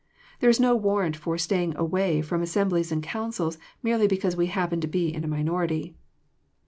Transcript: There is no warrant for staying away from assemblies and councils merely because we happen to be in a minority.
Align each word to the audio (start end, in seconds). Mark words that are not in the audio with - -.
There 0.39 0.49
is 0.49 0.59
no 0.59 0.75
warrant 0.75 1.15
for 1.15 1.37
staying 1.37 1.75
away 1.77 2.23
from 2.23 2.41
assemblies 2.41 2.91
and 2.91 3.03
councils 3.03 3.59
merely 3.83 4.07
because 4.07 4.35
we 4.35 4.47
happen 4.47 4.81
to 4.81 4.87
be 4.87 5.13
in 5.13 5.23
a 5.23 5.27
minority. 5.27 5.93